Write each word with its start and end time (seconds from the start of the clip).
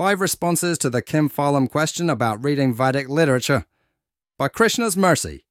Five 0.00 0.21
responses 0.21 0.77
to 0.77 0.89
the 0.89 1.01
Kim 1.01 1.29
Phalam 1.29 1.69
question 1.69 2.09
about 2.09 2.41
reading 2.45 2.73
Vedic 2.73 3.09
literature 3.09 3.65
by 4.39 4.47
Krishna's 4.47 4.95
Mercy. 4.95 5.43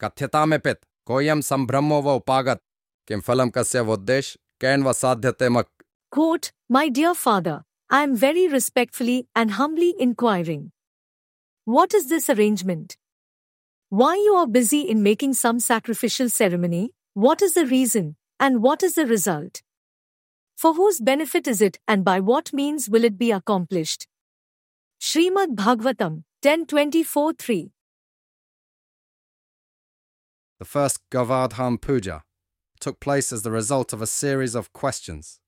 कथ्यता 0.00 0.44
में 0.46 0.58
पित 0.60 0.80
कोयम 1.06 1.40
संभ्रमो 1.40 2.00
व 2.02 2.14
उपागत 2.16 2.60
किम 3.08 3.20
फलम 3.28 3.50
कस्य 3.56 3.80
वोद्देश 3.90 4.36
कैन 4.60 4.82
व 4.82 4.92
साध्यते 4.92 5.48
मक 5.48 5.68
Quote, 6.10 6.50
My 6.68 6.88
dear 6.88 7.14
father, 7.14 7.62
I 7.88 8.02
am 8.02 8.16
very 8.16 8.48
respectfully 8.48 9.28
and 9.36 9.52
humbly 9.52 9.94
inquiring. 10.00 10.72
What 11.66 11.94
is 11.94 12.08
this 12.08 12.28
arrangement? 12.28 12.96
Why 13.90 14.16
you 14.16 14.34
are 14.34 14.48
busy 14.48 14.80
in 14.80 15.04
making 15.04 15.34
some 15.34 15.60
sacrificial 15.60 16.28
ceremony? 16.28 16.94
What 17.14 17.42
is 17.42 17.54
the 17.54 17.66
reason? 17.66 18.16
And 18.40 18.60
what 18.60 18.82
is 18.82 18.94
the 18.94 19.06
result? 19.06 19.62
For 20.58 20.74
whose 20.74 20.98
benefit 21.00 21.46
is 21.46 21.62
it 21.62 21.78
and 21.86 22.04
by 22.04 22.18
what 22.18 22.52
means 22.52 22.90
will 22.90 23.04
it 23.04 23.16
be 23.16 23.30
accomplished? 23.30 24.08
Srimad 25.00 25.54
Bhagavatam 25.54 26.24
1024 26.42 27.34
3. 27.34 27.70
The 30.58 30.64
first 30.64 30.98
Govardhan 31.10 31.78
Puja 31.78 32.24
took 32.80 32.98
place 32.98 33.32
as 33.32 33.42
the 33.42 33.52
result 33.52 33.92
of 33.92 34.02
a 34.02 34.06
series 34.08 34.56
of 34.56 34.72
questions, 34.72 35.38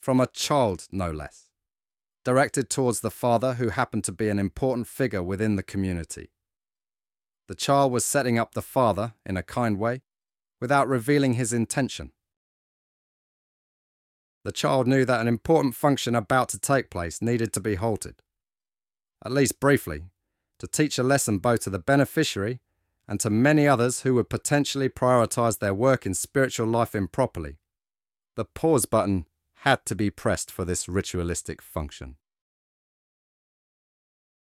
from 0.00 0.18
a 0.18 0.26
child 0.28 0.86
no 0.90 1.10
less, 1.10 1.50
directed 2.24 2.70
towards 2.70 3.00
the 3.00 3.10
father 3.10 3.54
who 3.54 3.68
happened 3.68 4.04
to 4.04 4.12
be 4.12 4.30
an 4.30 4.38
important 4.38 4.86
figure 4.86 5.22
within 5.22 5.56
the 5.56 5.62
community. 5.62 6.30
The 7.48 7.54
child 7.54 7.92
was 7.92 8.06
setting 8.06 8.38
up 8.38 8.54
the 8.54 8.62
father 8.62 9.12
in 9.26 9.36
a 9.36 9.42
kind 9.42 9.78
way 9.78 10.00
without 10.58 10.88
revealing 10.88 11.34
his 11.34 11.52
intention. 11.52 12.12
The 14.44 14.52
child 14.52 14.88
knew 14.88 15.04
that 15.04 15.20
an 15.20 15.28
important 15.28 15.74
function 15.74 16.14
about 16.14 16.48
to 16.50 16.58
take 16.58 16.90
place 16.90 17.22
needed 17.22 17.52
to 17.52 17.60
be 17.60 17.76
halted, 17.76 18.22
at 19.24 19.32
least 19.32 19.60
briefly, 19.60 20.04
to 20.58 20.66
teach 20.66 20.98
a 20.98 21.04
lesson 21.04 21.38
both 21.38 21.60
to 21.60 21.70
the 21.70 21.78
beneficiary 21.78 22.60
and 23.06 23.20
to 23.20 23.30
many 23.30 23.68
others 23.68 24.02
who 24.02 24.14
would 24.14 24.30
potentially 24.30 24.88
prioritize 24.88 25.58
their 25.58 25.74
work 25.74 26.06
in 26.06 26.14
spiritual 26.14 26.66
life 26.66 26.94
improperly. 26.94 27.58
The 28.36 28.44
pause 28.44 28.86
button 28.86 29.26
had 29.56 29.84
to 29.86 29.94
be 29.94 30.10
pressed 30.10 30.50
for 30.50 30.64
this 30.64 30.88
ritualistic 30.88 31.62
function. 31.62 32.16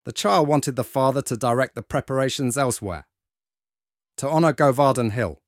The 0.04 0.12
child 0.12 0.46
wanted 0.46 0.76
the 0.76 0.84
father 0.84 1.22
to 1.22 1.36
direct 1.36 1.74
the 1.74 1.82
preparations 1.82 2.58
elsewhere, 2.58 3.06
to 4.18 4.28
honour 4.28 4.52
Govardhan 4.52 5.10
Hill, 5.10 5.40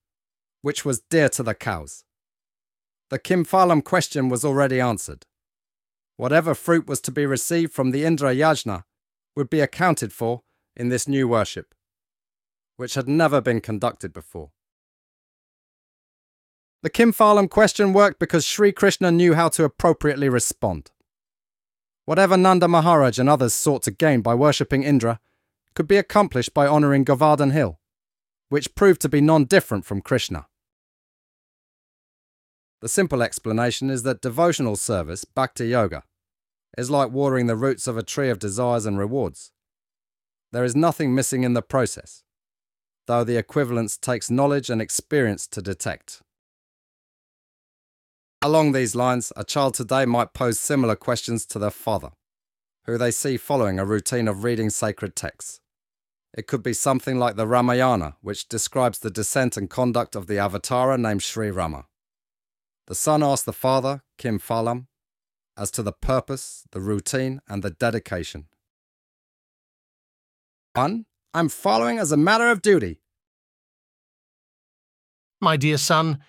which 0.63 0.85
was 0.85 1.01
dear 1.01 1.29
to 1.31 1.43
the 1.43 1.55
cows. 1.55 2.05
The 3.11 3.19
Kim 3.19 3.45
Phalam 3.45 3.83
question 3.83 4.29
was 4.29 4.45
already 4.45 4.81
answered. 4.81 5.25
Whatever 6.17 6.55
fruit 6.55 6.87
was 6.87 7.01
to 7.03 7.11
be 7.11 7.25
received 7.25 7.73
from 7.73 7.91
the 7.91 8.05
Indra 8.05 8.35
Yajna 8.35 8.85
would 9.35 9.49
be 9.49 9.61
accounted 9.61 10.13
for 10.13 10.43
in 10.77 10.91
this 10.91 11.09
new 11.09 11.27
worship, 11.27 11.75
which 12.77 12.95
had 12.95 13.09
never 13.09 13.41
been 13.41 13.61
conducted 13.61 14.13
before. 14.13 14.51
The 16.83 16.91
Kim 16.91 17.13
Phalam 17.13 17.49
question 17.49 17.93
worked 17.93 18.19
because 18.19 18.45
Sri 18.45 18.73
Krishna 18.73 19.11
knew 19.11 19.35
how 19.35 19.49
to 19.51 19.65
appropriately 19.65 20.29
respond. 20.29 20.91
Whatever 22.05 22.37
Nanda 22.37 22.69
Maharaj 22.69 23.19
and 23.19 23.29
others 23.29 23.55
sought 23.55 23.83
to 23.85 23.91
gain 23.91 24.21
by 24.21 24.35
worshipping 24.35 24.83
Indra 24.83 25.19
could 25.75 25.89
be 25.89 25.97
accomplished 25.97 26.53
by 26.53 26.67
honouring 26.67 27.05
Govardhan 27.05 27.51
Hill, 27.51 27.81
which 28.49 28.75
proved 28.75 29.01
to 29.03 29.09
be 29.09 29.21
non 29.21 29.45
different 29.45 29.85
from 29.85 30.03
Krishna. 30.03 30.47
The 32.81 32.89
simple 32.89 33.23
explanation 33.23 33.91
is 33.91 34.05
that 34.05 34.23
devotional 34.23 34.77
service, 34.77 35.25
bhakti 35.25 35.69
yoga, 35.69 36.05
is 36.77 36.91
like 36.91 37.11
watering 37.11 37.47
the 37.47 37.57
roots 37.57 37.89
of 37.89 37.97
a 37.97 38.05
tree 38.05 38.31
of 38.31 38.39
desires 38.39 38.87
and 38.87 38.97
rewards. 38.99 39.51
There 40.53 40.65
is 40.65 40.77
nothing 40.77 41.15
missing 41.15 41.43
in 41.43 41.55
the 41.55 41.63
process, 41.63 42.23
though 43.09 43.25
the 43.25 43.37
equivalence 43.37 43.97
takes 43.97 44.31
knowledge 44.31 44.71
and 44.71 44.81
experience 44.81 45.49
to 45.49 45.61
detect. 45.61 46.23
Along 48.41 48.71
these 48.71 48.95
lines, 48.95 49.33
a 49.35 49.43
child 49.43 49.75
today 49.75 50.05
might 50.07 50.33
pose 50.33 50.61
similar 50.61 50.95
questions 50.95 51.45
to 51.47 51.59
their 51.59 51.73
father, 51.73 52.13
who 52.87 52.97
they 52.97 53.11
see 53.11 53.37
following 53.37 53.81
a 53.81 53.85
routine 53.85 54.29
of 54.29 54.45
reading 54.45 54.71
sacred 54.71 55.17
texts. 55.17 55.61
It 56.33 56.47
could 56.47 56.63
be 56.63 56.75
something 56.75 57.19
like 57.19 57.35
the 57.35 57.49
Ramayana, 57.49 58.15
which 58.21 58.49
describes 58.49 59.01
the 59.01 59.11
descent 59.11 59.57
and 59.57 59.69
conduct 59.69 60.15
of 60.15 60.29
the 60.29 60.37
avatara 60.37 60.97
named 60.97 61.25
Sri 61.25 61.51
Rama. 61.51 61.87
The 62.89 62.95
son 62.95 63.23
asked 63.23 63.45
the 63.45 63.53
father, 63.53 64.03
Kim 64.17 64.39
Phalam, 64.39 64.87
as 65.59 65.71
to 65.73 65.83
the 65.83 65.93
purpose, 65.93 66.65
the 66.73 66.81
routine, 66.81 67.43
and 67.47 67.63
the 67.63 67.69
dedication. 67.69 68.47
1. 70.73 71.05
I'm 71.35 71.51
following 71.51 71.99
as 71.99 72.13
a 72.13 72.17
matter 72.17 72.51
of 72.51 72.63
duty. 72.63 73.03
My 75.39 75.59
dear 75.59 75.77
son, 75.77 76.21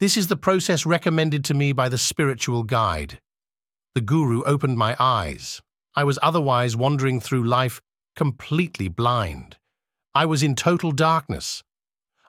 this 0.00 0.16
is 0.16 0.28
the 0.28 0.36
process 0.36 0.86
recommended 0.86 1.44
to 1.44 1.54
me 1.54 1.74
by 1.74 1.90
the 1.90 1.98
spiritual 1.98 2.62
guide. 2.62 3.20
The 3.94 4.00
Guru 4.00 4.42
opened 4.44 4.78
my 4.78 4.96
eyes. 4.98 5.60
I 5.94 6.04
was 6.04 6.18
otherwise 6.22 6.74
wandering 6.74 7.20
through 7.20 7.44
life 7.44 7.82
completely 8.16 8.88
blind. 8.88 9.58
I 10.14 10.24
was 10.24 10.42
in 10.42 10.54
total 10.54 10.92
darkness. 10.92 11.62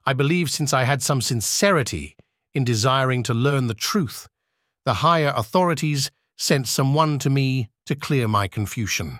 I 0.05 0.11
believe 0.11 0.51
since 0.51 0.73
I 0.73 0.83
had 0.83 1.01
some 1.01 1.21
sincerity 1.21 2.17
in 2.53 2.63
desiring 2.63 3.23
to 3.23 3.33
learn 3.33 3.67
the 3.67 3.73
truth, 3.73 4.27
the 4.85 4.95
higher 4.95 5.33
authorities 5.35 6.11
sent 6.37 6.67
someone 6.67 7.19
to 7.19 7.29
me 7.29 7.69
to 7.85 7.95
clear 7.95 8.27
my 8.27 8.47
confusion. 8.47 9.19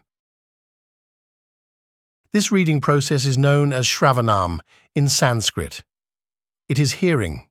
This 2.32 2.52
reading 2.52 2.82
process 2.82 3.26
is 3.26 3.38
known 3.38 3.72
as 3.72 3.86
Shravanam 3.86 4.60
in 4.96 5.08
Sanskrit. 5.08 5.84
It 6.68 6.80
is 6.80 6.94
hearing. 6.94 7.48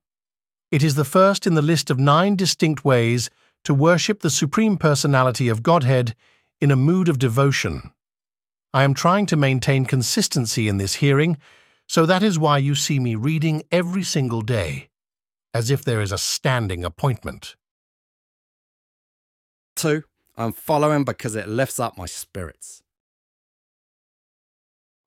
It 0.71 0.83
is 0.83 0.95
the 0.95 1.05
first 1.05 1.47
in 1.47 1.53
the 1.53 1.61
list 1.61 1.89
of 1.89 1.99
nine 1.99 2.35
distinct 2.35 2.83
ways 2.83 3.29
to 3.63 3.73
worship 3.73 4.19
the 4.19 4.29
Supreme 4.29 4.77
Personality 4.77 5.47
of 5.47 5.63
Godhead 5.63 6.15
in 6.59 6.71
a 6.71 6.75
mood 6.75 7.07
of 7.07 7.19
devotion. 7.19 7.91
I 8.73 8.83
am 8.83 8.93
trying 8.93 9.25
to 9.27 9.37
maintain 9.37 9.85
consistency 9.85 10.67
in 10.67 10.77
this 10.77 10.95
hearing, 10.95 11.37
so 11.87 12.05
that 12.05 12.23
is 12.23 12.39
why 12.39 12.57
you 12.57 12.75
see 12.75 12.99
me 12.99 13.15
reading 13.15 13.63
every 13.71 14.03
single 14.03 14.41
day 14.41 14.89
as 15.53 15.69
if 15.69 15.83
there 15.83 16.01
is 16.01 16.11
a 16.11 16.17
standing 16.17 16.83
appointment. 16.83 17.55
2. 19.75 20.03
I'm 20.35 20.51
following 20.51 21.03
because 21.03 21.35
it 21.35 21.47
lifts 21.47 21.79
up 21.79 21.97
my 21.97 22.05
spirits. 22.05 22.81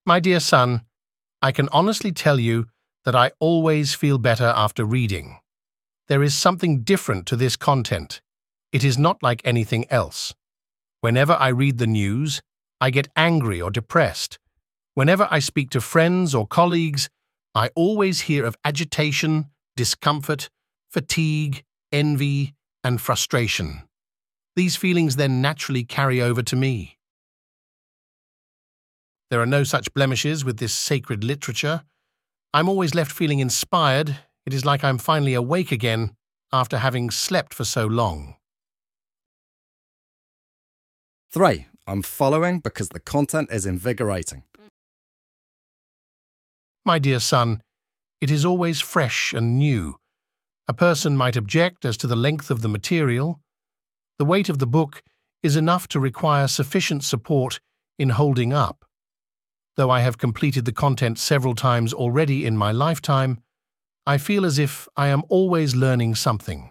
My 0.05 0.21
dear 0.21 0.39
son, 0.39 0.83
I 1.43 1.51
can 1.51 1.69
honestly 1.73 2.13
tell 2.13 2.39
you 2.39 2.67
that 3.05 3.17
I 3.17 3.33
always 3.41 3.95
feel 3.95 4.19
better 4.19 4.53
after 4.57 4.85
reading. 4.85 5.39
There 6.09 6.23
is 6.23 6.35
something 6.35 6.83
different 6.83 7.27
to 7.27 7.37
this 7.37 7.57
content. 7.57 8.21
It 8.73 8.85
is 8.85 8.97
not 8.97 9.23
like 9.23 9.43
anything 9.45 9.87
else. 9.91 10.35
Whenever 11.01 11.33
I 11.33 11.49
read 11.49 11.79
the 11.79 11.87
news, 11.87 12.41
I 12.81 12.91
get 12.91 13.09
angry 13.17 13.61
or 13.61 13.71
depressed. 13.71 14.39
Whenever 14.95 15.27
I 15.31 15.41
speak 15.41 15.71
to 15.71 15.81
friends 15.81 16.35
or 16.35 16.47
colleagues, 16.47 17.09
I 17.55 17.71
always 17.75 18.23
hear 18.23 18.45
of 18.45 18.57
agitation, 18.65 19.47
discomfort, 19.77 20.49
fatigue, 20.91 21.65
envy, 21.93 22.55
and 22.83 23.01
frustration. 23.01 23.83
These 24.55 24.77
feelings 24.77 25.17
then 25.17 25.43
naturally 25.43 25.85
carry 25.85 26.21
over 26.23 26.43
to 26.43 26.57
me. 26.57 26.97
There 29.31 29.41
are 29.41 29.47
no 29.47 29.65
such 29.65 29.93
blemishes 29.93 30.45
with 30.45 30.59
this 30.59 30.73
sacred 30.73 31.25
literature. 31.25 31.83
I'm 32.55 32.69
always 32.69 32.95
left 32.95 33.13
feeling 33.13 33.41
inspired. 33.41 34.17
It 34.47 34.55
is 34.55 34.65
like 34.65 34.85
I'm 34.85 34.99
finally 34.99 35.35
awake 35.35 35.73
again 35.73 36.13
after 36.53 36.79
having 36.79 37.11
slept 37.11 37.53
for 37.53 37.65
so 37.65 37.87
long. 37.87 38.37
3. 41.33 41.67
I'm 41.87 42.03
following 42.03 42.61
because 42.61 42.89
the 42.91 43.01
content 43.01 43.51
is 43.53 43.67
invigorating. 43.67 44.45
My 46.85 46.99
dear 46.99 47.21
son, 47.21 47.63
it 48.21 48.31
is 48.31 48.45
always 48.45 48.81
fresh 48.81 49.33
and 49.33 49.59
new. 49.59 49.97
A 50.69 50.75
person 50.75 51.17
might 51.17 51.37
object 51.37 51.85
as 51.85 51.97
to 51.99 52.07
the 52.07 52.17
length 52.17 52.51
of 52.51 52.63
the 52.63 52.69
material. 52.69 53.41
The 54.19 54.25
weight 54.25 54.49
of 54.49 54.59
the 54.59 54.67
book 54.67 55.03
is 55.43 55.57
enough 55.57 55.87
to 55.89 56.01
require 56.01 56.49
sufficient 56.49 57.05
support 57.05 57.61
in 57.99 58.11
holding 58.11 58.53
up. 58.53 58.85
Though 59.77 59.91
I 59.91 60.01
have 60.01 60.19
completed 60.19 60.65
the 60.65 60.73
content 60.73 61.19
several 61.19 61.55
times 61.55 61.93
already 61.93 62.47
in 62.47 62.57
my 62.57 62.73
lifetime, 62.73 63.43
I 64.07 64.19
feel 64.19 64.47
as 64.47 64.59
if 64.59 64.89
I 64.97 65.09
am 65.09 65.23
always 65.29 65.75
learning 65.75 66.15
something. 66.15 66.71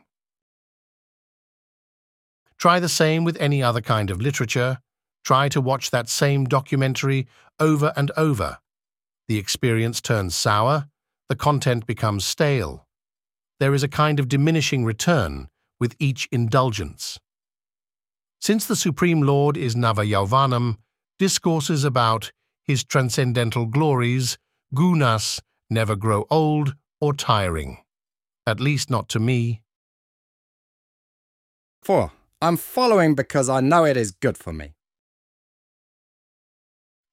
Try 2.57 2.79
the 2.79 2.89
same 2.89 3.23
with 3.23 3.37
any 3.39 3.61
other 3.61 3.81
kind 3.81 4.09
of 4.09 4.21
literature. 4.21 4.79
Try 5.23 5.49
to 5.49 5.61
watch 5.61 5.91
that 5.91 6.09
same 6.09 6.45
documentary 6.45 7.27
over 7.59 7.93
and 7.95 8.11
over. 8.17 8.57
The 9.27 9.37
experience 9.37 10.01
turns 10.01 10.35
sour, 10.35 10.87
the 11.29 11.35
content 11.35 11.85
becomes 11.85 12.25
stale. 12.25 12.87
There 13.59 13.73
is 13.73 13.83
a 13.83 13.87
kind 13.87 14.19
of 14.19 14.27
diminishing 14.27 14.85
return 14.85 15.47
with 15.79 15.95
each 15.99 16.27
indulgence. 16.31 17.19
Since 18.39 18.65
the 18.65 18.75
Supreme 18.75 19.21
Lord 19.21 19.57
is 19.57 19.75
Navayauvanam, 19.75 20.77
discourses 21.17 21.83
about 21.83 22.31
his 22.63 22.83
transcendental 22.83 23.65
glories, 23.65 24.37
gunas, 24.73 25.41
never 25.69 25.95
grow 25.95 26.25
old 26.29 26.75
or 26.99 27.13
tiring. 27.13 27.77
At 28.45 28.59
least 28.59 28.89
not 28.89 29.09
to 29.09 29.19
me. 29.19 29.61
4. 31.81 32.11
I'm 32.41 32.57
following 32.57 33.15
because 33.15 33.49
I 33.49 33.61
know 33.61 33.85
it 33.85 33.97
is 33.97 34.11
good 34.11 34.37
for 34.37 34.53
me. 34.53 34.75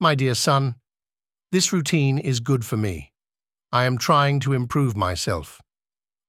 My 0.01 0.15
dear 0.15 0.35
son, 0.35 0.75
this 1.53 1.73
routine 1.73 2.19
is 2.19 2.41
good 2.41 2.65
for 2.65 2.77
me. 2.77 3.12
I 3.73 3.85
am 3.85 3.97
trying 3.97 4.39
to 4.41 4.53
improve 4.53 4.97
myself. 4.97 5.63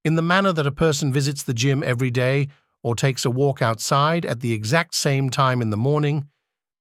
In 0.05 0.15
the 0.15 0.21
manner 0.21 0.53
that 0.53 0.67
a 0.67 0.71
person 0.71 1.11
visits 1.11 1.43
the 1.43 1.53
gym 1.53 1.83
every 1.83 2.09
day 2.09 2.47
or 2.81 2.95
takes 2.95 3.25
a 3.25 3.29
walk 3.29 3.61
outside 3.61 4.25
at 4.25 4.39
the 4.39 4.53
exact 4.53 4.95
same 4.95 5.29
time 5.29 5.61
in 5.61 5.69
the 5.69 5.77
morning, 5.77 6.29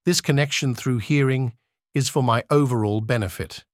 this 0.05 0.21
connection 0.21 0.75
through 0.75 0.99
hearing 0.99 1.55
is 1.95 2.09
for 2.09 2.23
my 2.23 2.45
overall 2.51 3.01
benefit. 3.01 3.65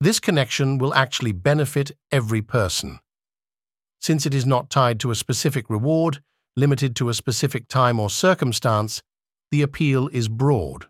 This 0.00 0.20
connection 0.20 0.76
will 0.76 0.94
actually 0.94 1.32
benefit 1.32 1.92
every 2.12 2.42
person. 2.42 3.00
Since 4.00 4.26
it 4.26 4.34
is 4.34 4.44
not 4.44 4.68
tied 4.68 5.00
to 5.00 5.10
a 5.10 5.14
specific 5.14 5.70
reward, 5.70 6.22
limited 6.54 6.94
to 6.96 7.08
a 7.08 7.14
specific 7.14 7.66
time 7.68 7.98
or 7.98 8.10
circumstance, 8.10 9.02
the 9.50 9.62
appeal 9.62 10.08
is 10.08 10.28
broad. 10.28 10.86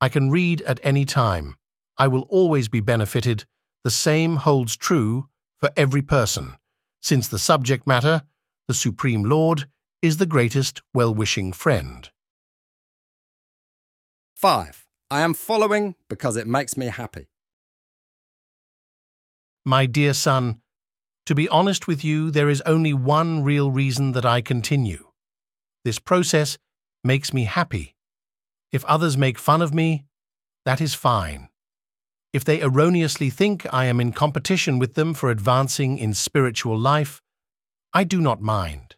I 0.00 0.08
can 0.08 0.30
read 0.30 0.62
at 0.62 0.78
any 0.84 1.04
time. 1.04 1.56
I 2.02 2.08
will 2.08 2.26
always 2.30 2.66
be 2.66 2.80
benefited. 2.80 3.44
The 3.84 3.90
same 3.92 4.34
holds 4.34 4.76
true 4.76 5.28
for 5.60 5.70
every 5.76 6.02
person, 6.02 6.56
since 7.00 7.28
the 7.28 7.38
subject 7.38 7.86
matter, 7.86 8.22
the 8.66 8.74
Supreme 8.74 9.22
Lord, 9.22 9.68
is 10.02 10.16
the 10.16 10.26
greatest 10.26 10.82
well-wishing 10.92 11.52
friend. 11.52 12.10
5. 14.34 14.84
I 15.12 15.20
am 15.20 15.32
following 15.32 15.94
because 16.08 16.36
it 16.36 16.48
makes 16.48 16.76
me 16.76 16.86
happy. 16.86 17.28
My 19.64 19.86
dear 19.86 20.12
son, 20.12 20.60
to 21.26 21.36
be 21.36 21.48
honest 21.50 21.86
with 21.86 22.02
you, 22.02 22.32
there 22.32 22.50
is 22.50 22.62
only 22.62 22.92
one 22.92 23.44
real 23.44 23.70
reason 23.70 24.10
that 24.10 24.26
I 24.26 24.40
continue. 24.40 25.06
This 25.84 26.00
process 26.00 26.58
makes 27.04 27.32
me 27.32 27.44
happy. 27.44 27.94
If 28.72 28.84
others 28.86 29.16
make 29.16 29.38
fun 29.38 29.62
of 29.62 29.72
me, 29.72 30.04
that 30.64 30.80
is 30.80 30.94
fine. 30.94 31.48
If 32.32 32.44
they 32.44 32.62
erroneously 32.62 33.28
think 33.28 33.66
I 33.72 33.84
am 33.84 34.00
in 34.00 34.12
competition 34.12 34.78
with 34.78 34.94
them 34.94 35.12
for 35.12 35.30
advancing 35.30 35.98
in 35.98 36.14
spiritual 36.14 36.78
life, 36.78 37.20
I 37.92 38.04
do 38.04 38.22
not 38.22 38.40
mind. 38.40 38.96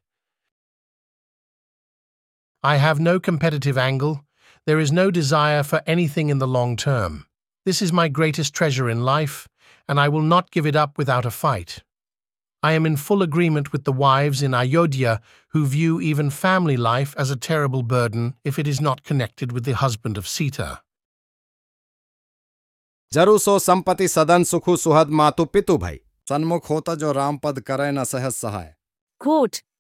I 2.63 2.77
have 2.77 3.01
no 3.01 3.19
competitive 3.19 3.77
angle. 3.77 4.25
There 4.67 4.79
is 4.79 4.93
no 4.93 5.11
desire 5.11 5.65
for 5.65 5.83
anything 5.85 6.29
in 6.29 6.39
the 6.39 6.47
long 6.47 6.77
term. 6.77 7.27
This 7.67 7.83
is 7.83 7.93
my 7.93 8.07
greatest 8.09 8.55
treasure 8.55 8.89
in 8.89 9.03
life, 9.03 9.49
and 9.89 9.99
I 9.99 10.09
will 10.09 10.23
not 10.23 10.53
give 10.53 10.65
it 10.65 10.77
up 10.77 10.97
without 10.97 11.27
a 11.27 11.31
fight. 11.31 11.83
I 12.63 12.73
am 12.73 12.87
in 12.87 12.97
full 12.97 13.21
agreement 13.21 13.73
with 13.73 13.83
the 13.83 13.93
wives 13.93 14.43
in 14.43 14.55
Ayodhya 14.55 15.21
who 15.49 15.67
view 15.67 16.01
even 16.01 16.31
family 16.31 16.77
life 16.77 17.15
as 17.19 17.31
a 17.31 17.37
terrible 17.37 17.83
burden 17.83 18.37
if 18.45 18.61
it 18.61 18.69
is 18.69 18.81
not 18.81 19.03
connected 19.03 19.51
with 19.51 19.65
the 19.65 19.75
husband 19.75 20.17
of 20.17 20.29
Sita 20.29 20.84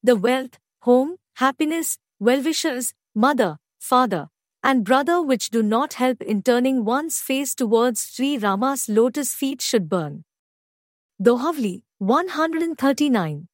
the 0.02 0.14
wealth, 0.14 0.58
home, 0.82 1.16
happiness, 1.36 1.98
well-wishers, 2.20 2.92
mother, 3.14 3.58
father, 3.80 4.28
and 4.62 4.84
brother 4.84 5.20
which 5.20 5.50
do 5.50 5.62
not 5.62 5.94
help 5.94 6.22
in 6.22 6.42
turning 6.42 6.84
one's 6.84 7.20
face 7.20 7.54
towards 7.54 8.06
Sri 8.06 8.38
Rama's 8.38 8.88
lotus 8.88 9.34
feet 9.34 9.60
should 9.60 9.88
burn. 9.88 10.24
Dohavali, 11.22 11.82
139. 11.98 13.48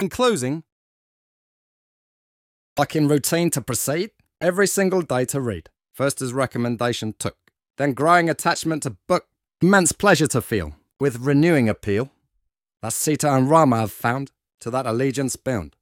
In 0.00 0.08
closing, 0.08 0.62
like 2.78 2.94
in 2.96 3.08
routine 3.08 3.50
to 3.50 3.60
proceed, 3.60 4.10
every 4.40 4.66
single 4.66 5.02
day 5.02 5.24
to 5.26 5.40
read. 5.40 5.70
First 5.96 6.20
as 6.20 6.34
recommendation 6.34 7.14
took. 7.18 7.38
Then 7.78 7.94
growing 7.94 8.28
attachment 8.28 8.82
to 8.82 8.90
book, 8.90 9.28
immense 9.62 9.92
pleasure 9.92 10.26
to 10.26 10.42
feel, 10.42 10.74
with 11.00 11.20
renewing 11.20 11.70
appeal. 11.70 12.10
That 12.82 12.92
Sita 12.92 13.32
and 13.32 13.48
Rama 13.48 13.78
have 13.78 13.92
found, 13.92 14.30
to 14.60 14.70
that 14.72 14.84
allegiance 14.84 15.36
bound. 15.36 15.74